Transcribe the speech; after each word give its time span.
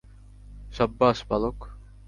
সাব্বাস, 0.71 1.17
বালক। 1.29 1.57